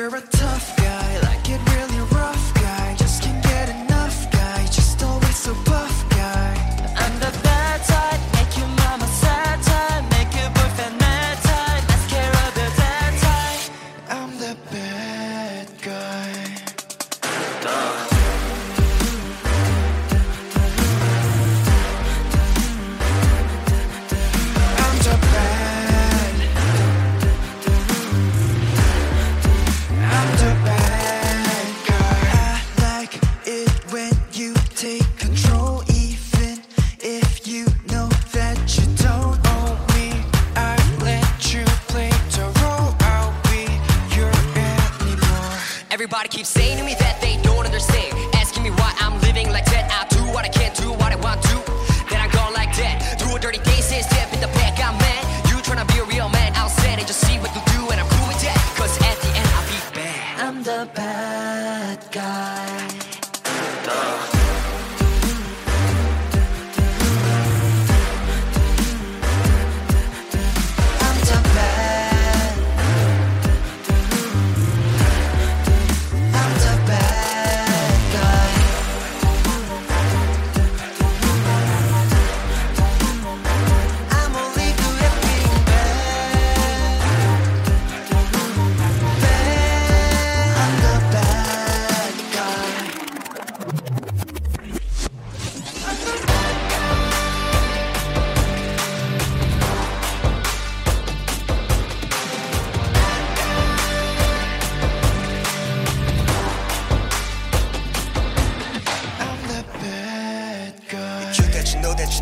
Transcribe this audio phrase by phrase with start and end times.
[0.00, 0.59] You're a tough
[45.90, 47.19] Everybody keeps saying to me that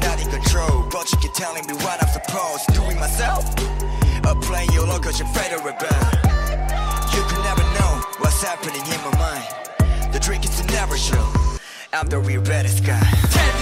[0.00, 0.86] not in control.
[0.90, 3.44] But you keep telling me what I'm supposed to do with myself.
[4.26, 6.00] Or playing your role cause you're afraid to rebel
[7.12, 10.12] You can never know what's happening in my mind.
[10.12, 11.26] The drink is to never show.
[11.92, 13.53] I'm the real baddest guy.